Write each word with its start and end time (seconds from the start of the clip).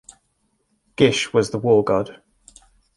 Gish 0.95 1.31
was 1.31 1.51
the 1.51 1.59
war-god. 1.59 2.23